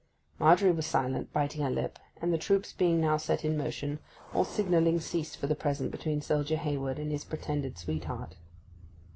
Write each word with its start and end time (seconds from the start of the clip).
Margery 0.39 0.71
was 0.71 0.87
silent, 0.87 1.31
biting 1.31 1.61
her 1.61 1.69
lip; 1.69 1.99
and 2.19 2.33
the 2.33 2.39
troops 2.39 2.73
being 2.73 2.99
now 2.99 3.17
set 3.17 3.45
in 3.45 3.55
motion, 3.55 3.99
all 4.33 4.43
signalling 4.43 4.99
ceased 4.99 5.37
for 5.37 5.45
the 5.45 5.53
present 5.53 5.91
between 5.91 6.21
soldier 6.21 6.57
Hayward 6.57 6.97
and 6.97 7.11
his 7.11 7.23
pretended 7.23 7.77
sweetheart. 7.77 8.35